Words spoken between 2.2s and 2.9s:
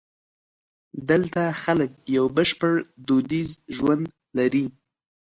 بشپړ